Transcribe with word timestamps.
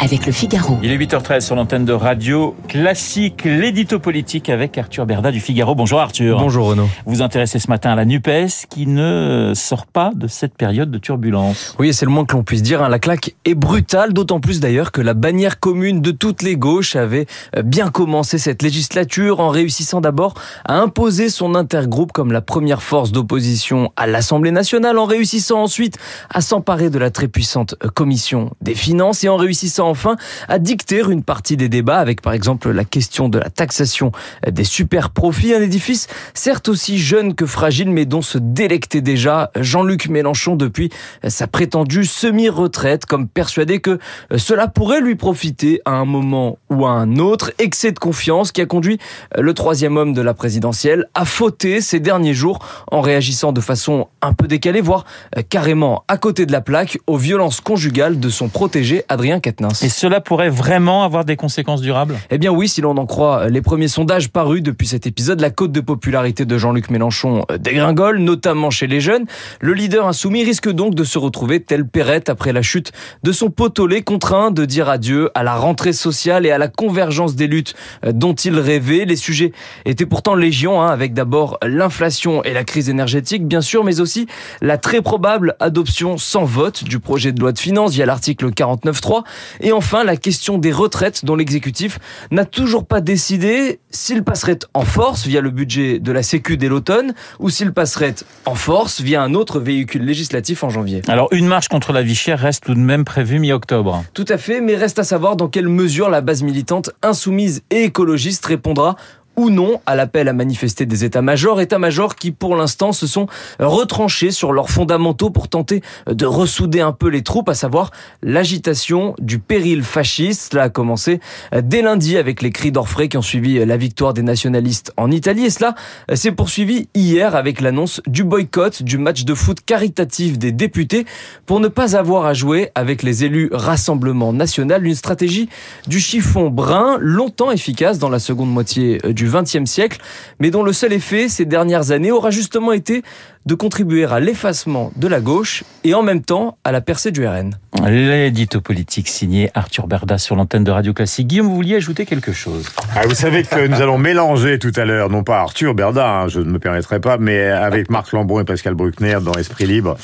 avec 0.00 0.26
le 0.26 0.32
Figaro. 0.32 0.78
Il 0.82 0.90
est 0.90 0.98
8h13 0.98 1.40
sur 1.40 1.54
l'antenne 1.56 1.84
de 1.84 1.92
Radio 1.92 2.54
Classique, 2.68 3.44
l'édito 3.44 3.98
politique 3.98 4.50
avec 4.50 4.76
Arthur 4.76 5.06
Berda 5.06 5.30
du 5.30 5.40
Figaro. 5.40 5.74
Bonjour 5.74 6.00
Arthur. 6.00 6.38
Bonjour 6.38 6.66
Renaud. 6.68 6.88
Vous 7.06 7.14
vous 7.16 7.22
intéressez 7.22 7.58
ce 7.58 7.68
matin 7.68 7.92
à 7.92 7.94
la 7.94 8.04
NUPES 8.04 8.66
qui 8.68 8.86
ne 8.86 9.52
sort 9.54 9.86
pas 9.86 10.10
de 10.14 10.26
cette 10.26 10.56
période 10.56 10.90
de 10.90 10.98
turbulence. 10.98 11.74
Oui, 11.78 11.94
c'est 11.94 12.04
le 12.04 12.10
moins 12.10 12.24
que 12.24 12.34
l'on 12.36 12.42
puisse 12.42 12.62
dire. 12.62 12.82
hein. 12.82 12.88
La 12.88 12.98
claque 12.98 13.34
est 13.44 13.54
brutale, 13.54 14.12
d'autant 14.12 14.40
plus 14.40 14.60
d'ailleurs 14.60 14.92
que 14.92 15.00
la 15.00 15.14
bannière 15.14 15.58
commune 15.60 16.00
de 16.02 16.10
toutes 16.10 16.42
les 16.42 16.56
gauches 16.56 16.96
avait 16.96 17.26
euh, 17.56 17.62
bien 17.62 17.88
commencé 17.88 18.36
cette 18.38 18.62
législature 18.62 19.40
en 19.40 19.48
réussissant 19.48 20.00
d'abord 20.00 20.34
à 20.66 20.74
imposer 20.80 21.28
son 21.30 21.54
intergroupe 21.54 22.12
comme 22.12 22.32
la 22.32 22.42
première 22.42 22.82
force 22.82 23.12
d'opposition 23.12 23.90
à 23.96 24.06
l'Assemblée 24.06 24.50
nationale, 24.50 24.98
en 24.98 25.06
réussissant 25.06 25.62
ensuite 25.62 25.96
à 26.30 26.40
s'emparer 26.40 26.90
de 26.90 26.98
la 26.98 27.10
très 27.10 27.28
puissante 27.28 27.74
euh, 27.84 27.88
commission 27.88 28.50
des 28.60 28.74
finances 28.74 29.24
et 29.24 29.28
en 29.28 29.36
réussissant 29.36 29.83
enfin 29.84 30.16
à 30.48 30.58
dicter 30.58 31.02
une 31.08 31.22
partie 31.22 31.56
des 31.56 31.68
débats 31.68 31.98
avec 31.98 32.22
par 32.22 32.32
exemple 32.32 32.70
la 32.70 32.84
question 32.84 33.28
de 33.28 33.38
la 33.38 33.50
taxation 33.50 34.12
des 34.50 34.64
super 34.64 35.10
profits, 35.10 35.54
un 35.54 35.62
édifice 35.62 36.08
certes 36.34 36.68
aussi 36.68 36.98
jeune 36.98 37.34
que 37.34 37.46
fragile 37.46 37.90
mais 37.90 38.04
dont 38.04 38.22
se 38.22 38.38
délectait 38.38 39.00
déjà 39.00 39.50
Jean-Luc 39.56 40.08
Mélenchon 40.08 40.56
depuis 40.56 40.90
sa 41.26 41.46
prétendue 41.46 42.04
semi-retraite 42.04 43.06
comme 43.06 43.28
persuadé 43.28 43.80
que 43.80 43.98
cela 44.36 44.68
pourrait 44.68 45.00
lui 45.00 45.14
profiter 45.14 45.80
à 45.84 45.92
un 45.92 46.04
moment 46.04 46.58
ou 46.70 46.86
à 46.86 46.90
un 46.90 47.16
autre, 47.16 47.52
excès 47.58 47.92
de 47.92 47.98
confiance 47.98 48.52
qui 48.52 48.60
a 48.60 48.66
conduit 48.66 48.98
le 49.36 49.54
troisième 49.54 49.96
homme 49.96 50.12
de 50.12 50.22
la 50.22 50.34
présidentielle 50.34 51.06
à 51.14 51.24
fauter 51.24 51.80
ces 51.80 52.00
derniers 52.00 52.34
jours 52.34 52.58
en 52.90 53.00
réagissant 53.00 53.52
de 53.52 53.60
façon 53.60 54.08
un 54.22 54.32
peu 54.32 54.46
décalée, 54.46 54.80
voire 54.80 55.04
carrément 55.48 56.04
à 56.08 56.16
côté 56.16 56.46
de 56.46 56.52
la 56.52 56.60
plaque 56.60 56.98
aux 57.06 57.16
violences 57.16 57.60
conjugales 57.60 58.20
de 58.20 58.28
son 58.28 58.48
protégé 58.48 59.04
Adrien 59.08 59.40
Quatennens. 59.40 59.73
Et 59.82 59.88
cela 59.88 60.20
pourrait 60.20 60.50
vraiment 60.50 61.04
avoir 61.04 61.24
des 61.24 61.36
conséquences 61.36 61.80
durables? 61.80 62.16
Eh 62.30 62.38
bien 62.38 62.50
oui, 62.50 62.68
si 62.68 62.80
l'on 62.80 62.96
en 62.96 63.06
croit 63.06 63.48
les 63.48 63.62
premiers 63.62 63.88
sondages 63.88 64.30
parus 64.30 64.62
depuis 64.62 64.86
cet 64.86 65.06
épisode, 65.06 65.40
la 65.40 65.50
cote 65.50 65.72
de 65.72 65.80
popularité 65.80 66.44
de 66.44 66.58
Jean-Luc 66.58 66.90
Mélenchon 66.90 67.44
dégringole, 67.58 68.18
notamment 68.18 68.70
chez 68.70 68.86
les 68.86 69.00
jeunes. 69.00 69.24
Le 69.60 69.72
leader 69.72 70.06
insoumis 70.06 70.44
risque 70.44 70.70
donc 70.70 70.94
de 70.94 71.04
se 71.04 71.18
retrouver 71.18 71.60
tel 71.60 71.86
Perrette 71.86 72.28
après 72.28 72.52
la 72.52 72.62
chute 72.62 72.92
de 73.22 73.32
son 73.32 73.50
potolet, 73.50 74.02
contraint 74.02 74.50
de 74.50 74.64
dire 74.64 74.88
adieu 74.88 75.30
à 75.34 75.42
la 75.42 75.54
rentrée 75.54 75.92
sociale 75.92 76.46
et 76.46 76.50
à 76.50 76.58
la 76.58 76.68
convergence 76.68 77.34
des 77.34 77.46
luttes 77.46 77.74
dont 78.06 78.34
il 78.34 78.58
rêvait. 78.58 79.04
Les 79.04 79.16
sujets 79.16 79.52
étaient 79.84 80.06
pourtant 80.06 80.34
légion, 80.34 80.82
hein, 80.82 80.88
avec 80.88 81.14
d'abord 81.14 81.58
l'inflation 81.62 82.42
et 82.44 82.52
la 82.52 82.64
crise 82.64 82.88
énergétique, 82.88 83.46
bien 83.46 83.60
sûr, 83.60 83.84
mais 83.84 84.00
aussi 84.00 84.26
la 84.60 84.78
très 84.78 85.02
probable 85.02 85.56
adoption 85.60 86.18
sans 86.18 86.44
vote 86.44 86.84
du 86.84 86.98
projet 86.98 87.32
de 87.32 87.40
loi 87.40 87.52
de 87.52 87.58
finances 87.58 87.92
via 87.92 88.06
l'article 88.06 88.50
49.3 88.50 89.22
et 89.64 89.72
enfin, 89.72 90.04
la 90.04 90.16
question 90.16 90.58
des 90.58 90.70
retraites 90.70 91.24
dont 91.24 91.36
l'exécutif 91.36 91.98
n'a 92.30 92.44
toujours 92.44 92.86
pas 92.86 93.00
décidé 93.00 93.80
s'il 93.90 94.22
passerait 94.22 94.58
en 94.74 94.82
force 94.82 95.26
via 95.26 95.40
le 95.40 95.48
budget 95.48 95.98
de 95.98 96.12
la 96.12 96.22
Sécu 96.22 96.58
dès 96.58 96.68
l'automne 96.68 97.14
ou 97.38 97.48
s'il 97.48 97.72
passerait 97.72 98.14
en 98.44 98.54
force 98.54 99.00
via 99.00 99.22
un 99.22 99.32
autre 99.32 99.60
véhicule 99.60 100.04
législatif 100.04 100.64
en 100.64 100.68
janvier. 100.68 101.00
Alors, 101.08 101.28
une 101.32 101.46
marche 101.46 101.68
contre 101.68 101.92
la 101.92 102.02
vie 102.02 102.14
chère 102.14 102.40
reste 102.40 102.64
tout 102.64 102.74
de 102.74 102.78
même 102.78 103.06
prévue 103.06 103.38
mi-octobre. 103.38 104.04
Tout 104.12 104.26
à 104.28 104.36
fait, 104.36 104.60
mais 104.60 104.76
reste 104.76 104.98
à 104.98 105.04
savoir 105.04 105.34
dans 105.34 105.48
quelle 105.48 105.68
mesure 105.68 106.10
la 106.10 106.20
base 106.20 106.42
militante 106.42 106.90
insoumise 107.02 107.62
et 107.70 107.84
écologiste 107.84 108.44
répondra 108.44 108.96
ou 109.36 109.50
non 109.50 109.80
à 109.86 109.94
l'appel 109.94 110.28
à 110.28 110.32
manifester 110.32 110.86
des 110.86 111.04
états-majors, 111.04 111.60
états-majors 111.60 112.16
qui 112.16 112.30
pour 112.30 112.56
l'instant 112.56 112.92
se 112.92 113.06
sont 113.06 113.26
retranchés 113.58 114.30
sur 114.30 114.52
leurs 114.52 114.70
fondamentaux 114.70 115.30
pour 115.30 115.48
tenter 115.48 115.82
de 116.06 116.26
ressouder 116.26 116.80
un 116.80 116.92
peu 116.92 117.08
les 117.08 117.22
troupes, 117.22 117.48
à 117.48 117.54
savoir 117.54 117.90
l'agitation 118.22 119.14
du 119.20 119.38
péril 119.38 119.82
fasciste. 119.82 120.52
Cela 120.52 120.64
a 120.64 120.68
commencé 120.68 121.20
dès 121.62 121.82
lundi 121.82 122.16
avec 122.16 122.42
les 122.42 122.50
cris 122.50 122.72
d'orfraie 122.72 123.08
qui 123.08 123.16
ont 123.16 123.22
suivi 123.22 123.64
la 123.64 123.76
victoire 123.76 124.14
des 124.14 124.22
nationalistes 124.22 124.92
en 124.96 125.10
Italie 125.10 125.44
et 125.46 125.50
cela 125.50 125.74
s'est 126.14 126.32
poursuivi 126.32 126.88
hier 126.94 127.34
avec 127.34 127.60
l'annonce 127.60 128.00
du 128.06 128.24
boycott 128.24 128.82
du 128.82 128.98
match 128.98 129.24
de 129.24 129.34
foot 129.34 129.58
caritatif 129.64 130.38
des 130.38 130.52
députés 130.52 131.06
pour 131.46 131.60
ne 131.60 131.68
pas 131.68 131.96
avoir 131.96 132.26
à 132.26 132.34
jouer 132.34 132.70
avec 132.74 133.02
les 133.02 133.24
élus 133.24 133.48
Rassemblement 133.52 134.32
National, 134.32 134.86
une 134.86 134.94
stratégie 134.94 135.48
du 135.86 136.00
chiffon 136.00 136.50
brun 136.50 136.98
longtemps 137.00 137.50
efficace 137.50 137.98
dans 137.98 138.08
la 138.08 138.18
seconde 138.18 138.50
moitié 138.50 138.98
du 138.98 139.23
XXe 139.28 139.64
siècle, 139.64 139.98
mais 140.38 140.50
dont 140.50 140.62
le 140.62 140.72
seul 140.72 140.92
effet 140.92 141.28
ces 141.28 141.44
dernières 141.44 141.90
années 141.90 142.12
aura 142.12 142.30
justement 142.30 142.72
été 142.72 143.02
de 143.46 143.54
contribuer 143.54 144.04
à 144.04 144.20
l'effacement 144.20 144.92
de 144.96 145.06
la 145.06 145.20
gauche 145.20 145.64
et 145.84 145.94
en 145.94 146.02
même 146.02 146.22
temps 146.22 146.56
à 146.64 146.72
la 146.72 146.80
percée 146.80 147.10
du 147.10 147.26
RN. 147.26 147.54
L'édito 147.86 148.60
politique 148.60 149.08
signé 149.08 149.50
Arthur 149.54 149.86
Berda 149.86 150.16
sur 150.16 150.36
l'antenne 150.36 150.64
de 150.64 150.70
Radio 150.70 150.94
Classique. 150.94 151.26
Guillaume, 151.26 151.48
vous 151.48 151.56
vouliez 151.56 151.76
ajouter 151.76 152.06
quelque 152.06 152.32
chose? 152.32 152.66
Ah, 152.94 153.02
Vous 153.06 153.14
savez 153.14 153.42
que 153.42 153.66
nous 153.66 153.82
allons 153.82 153.98
mélanger 153.98 154.58
tout 154.58 154.72
à 154.76 154.84
l'heure, 154.84 155.10
non 155.10 155.24
pas 155.24 155.40
Arthur 155.40 155.74
Berda, 155.74 156.08
hein, 156.08 156.28
je 156.28 156.40
ne 156.40 156.50
me 156.50 156.58
permettrai 156.58 157.00
pas, 157.00 157.18
mais 157.18 157.48
avec 157.48 157.90
Marc 157.90 158.12
Lambron 158.12 158.40
et 158.40 158.44
Pascal 158.44 158.74
Bruckner 158.74 159.18
dans 159.22 159.34
Esprit 159.34 159.66
Libre, 159.66 159.96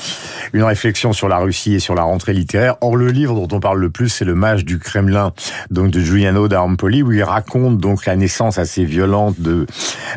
une 0.53 0.63
réflexion 0.63 1.13
sur 1.13 1.27
la 1.27 1.37
Russie 1.37 1.75
et 1.75 1.79
sur 1.79 1.95
la 1.95 2.03
rentrée 2.03 2.33
littéraire. 2.33 2.75
Or, 2.81 2.95
le 2.95 3.07
livre 3.09 3.33
dont 3.35 3.55
on 3.55 3.59
parle 3.59 3.79
le 3.79 3.89
plus, 3.89 4.09
c'est 4.09 4.25
Le 4.25 4.35
Mage 4.35 4.65
du 4.65 4.77
Kremlin, 4.77 5.33
donc 5.71 5.91
de 5.91 5.99
Giuliano 5.99 6.47
da 6.47 6.61
Empoli, 6.61 7.01
où 7.01 7.11
il 7.11 7.23
raconte 7.23 7.77
donc 7.79 8.05
la 8.05 8.15
naissance 8.15 8.59
assez 8.59 8.83
violente 8.83 9.39
de, 9.39 9.65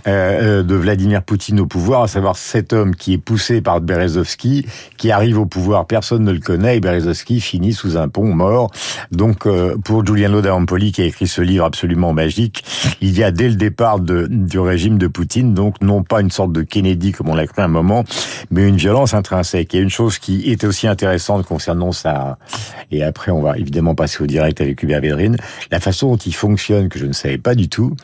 euh, 0.06 0.62
de 0.62 0.74
Vladimir 0.74 1.22
Poutine 1.22 1.60
au 1.60 1.66
pouvoir, 1.66 2.02
à 2.02 2.08
savoir 2.08 2.36
cet 2.36 2.72
homme 2.72 2.94
qui 2.94 3.13
poussé 3.18 3.60
par 3.60 3.80
Berezovski, 3.80 4.66
qui 4.96 5.10
arrive 5.10 5.38
au 5.38 5.46
pouvoir, 5.46 5.86
personne 5.86 6.24
ne 6.24 6.32
le 6.32 6.40
connaît, 6.40 6.76
et 6.76 6.80
Berezovski 6.80 7.40
finit 7.40 7.72
sous 7.72 7.96
un 7.96 8.08
pont 8.08 8.32
mort. 8.32 8.70
Donc, 9.12 9.46
euh, 9.46 9.76
pour 9.76 10.04
Giuliano 10.04 10.40
da 10.40 10.54
Empoli, 10.54 10.92
qui 10.92 11.02
a 11.02 11.04
écrit 11.04 11.26
ce 11.26 11.42
livre 11.42 11.64
absolument 11.64 12.12
magique, 12.12 12.64
il 13.00 13.16
y 13.18 13.22
a 13.22 13.30
dès 13.30 13.48
le 13.48 13.56
départ 13.56 14.00
de, 14.00 14.26
du 14.28 14.58
régime 14.58 14.98
de 14.98 15.06
Poutine, 15.06 15.54
donc 15.54 15.80
non 15.80 16.02
pas 16.02 16.20
une 16.20 16.30
sorte 16.30 16.52
de 16.52 16.62
Kennedy 16.62 17.12
comme 17.12 17.28
on 17.28 17.34
l'a 17.34 17.46
cru 17.46 17.62
à 17.62 17.64
un 17.64 17.68
moment, 17.68 18.04
mais 18.50 18.68
une 18.68 18.76
violence 18.76 19.14
intrinsèque. 19.14 19.74
Et 19.74 19.78
une 19.78 19.90
chose 19.90 20.18
qui 20.18 20.50
est 20.50 20.64
aussi 20.64 20.86
intéressante 20.86 21.46
concernant 21.46 21.92
ça, 21.92 22.38
et 22.90 23.02
après 23.02 23.30
on 23.30 23.40
va 23.40 23.58
évidemment 23.58 23.94
passer 23.94 24.22
au 24.22 24.26
direct 24.26 24.60
avec 24.60 24.82
Hubert 24.82 25.00
Védrine, 25.00 25.36
la 25.70 25.80
façon 25.80 26.10
dont 26.10 26.16
il 26.16 26.34
fonctionne, 26.34 26.88
que 26.88 26.98
je 26.98 27.06
ne 27.06 27.12
savais 27.12 27.38
pas 27.38 27.54
du 27.54 27.68
tout, 27.68 27.94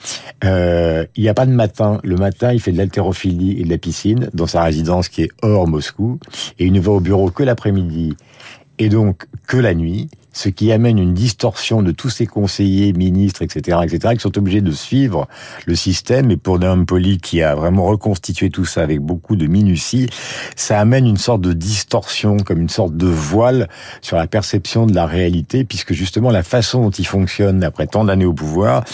euh, 0.45 1.05
il 1.17 1.23
n'y 1.23 1.29
a 1.29 1.35
pas 1.35 1.47
de 1.47 1.53
matin. 1.53 2.01
Le 2.05 2.17
matin, 2.17 2.53
il 2.53 2.61
fait 2.61 2.73
de 2.73 2.79
l'haltérophilie 2.79 3.61
et 3.61 3.65
de 3.65 3.71
la 3.71 3.79
piscine 3.79 4.31
dans 4.35 4.47
sa 4.47 4.63
résidence 4.63 5.00
qui 5.09 5.23
est 5.23 5.31
hors 5.43 5.67
Moscou, 5.67 6.19
et 6.59 6.67
il 6.67 6.73
ne 6.73 6.81
va 6.81 6.93
au 6.93 7.01
bureau 7.01 7.31
que 7.31 7.43
l'après-midi, 7.43 8.17
et 8.79 8.89
donc 8.89 9.27
que 9.47 9.57
la 9.57 9.75
nuit, 9.75 10.11
ce 10.33 10.49
qui 10.49 10.73
amène 10.73 10.99
une 10.99 11.15
distorsion 11.15 11.83
de 11.83 11.93
tous 11.93 12.11
ces 12.11 12.27
conseillers, 12.27 12.93
ministres, 12.93 13.43
etc., 13.43 13.79
etc., 13.83 14.15
qui 14.15 14.21
sont 14.21 14.37
obligés 14.39 14.61
de 14.61 14.71
suivre 14.73 15.29
le 15.67 15.75
système. 15.75 16.31
Et 16.31 16.37
pour 16.37 16.59
Poli, 16.87 17.19
qui 17.19 17.43
a 17.43 17.55
vraiment 17.55 17.85
reconstitué 17.85 18.51
tout 18.51 18.65
ça 18.65 18.83
avec 18.83 19.01
beaucoup 19.01 19.37
de 19.37 19.47
minutie, 19.47 20.09
ça 20.57 20.81
amène 20.81 21.07
une 21.07 21.17
sorte 21.17 21.41
de 21.41 21.53
distorsion, 21.53 22.37
comme 22.39 22.61
une 22.61 22.69
sorte 22.69 22.97
de 22.97 23.07
voile 23.07 23.69
sur 24.01 24.17
la 24.17 24.27
perception 24.27 24.87
de 24.87 24.95
la 24.95 25.07
réalité, 25.07 25.65
puisque 25.65 25.93
justement 25.93 26.31
la 26.31 26.43
façon 26.43 26.83
dont 26.83 26.91
il 26.91 27.07
fonctionne 27.07 27.65
après 27.65 27.87
tant 27.87 28.05
d'années 28.05 28.25
au 28.25 28.33
pouvoir 28.33 28.85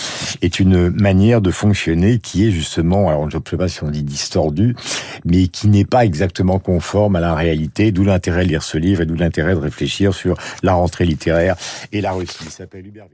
est 0.42 0.60
une 0.60 0.90
manière 0.90 1.40
de 1.40 1.50
fonctionner 1.50 2.18
qui 2.18 2.46
est 2.46 2.50
justement, 2.50 3.08
alors 3.08 3.30
je 3.30 3.36
ne 3.36 3.42
sais 3.48 3.56
pas 3.56 3.68
si 3.68 3.82
on 3.82 3.90
dit 3.90 4.02
distordu, 4.02 4.76
mais 5.24 5.48
qui 5.48 5.68
n'est 5.68 5.84
pas 5.84 6.04
exactement 6.04 6.58
conforme 6.58 7.16
à 7.16 7.20
la 7.20 7.34
réalité, 7.34 7.92
d'où 7.92 8.04
l'intérêt 8.04 8.44
de 8.44 8.48
lire 8.48 8.62
ce 8.62 8.78
livre 8.78 9.02
et 9.02 9.06
d'où 9.06 9.14
l'intérêt 9.14 9.54
de 9.54 9.60
réfléchir 9.60 10.14
sur 10.14 10.36
la 10.62 10.74
rentrée 10.74 11.04
et 11.28 12.00
la 12.00 12.12
Russie. 12.12 12.50
S'appelle 12.50 12.86
Hubert. 12.86 13.08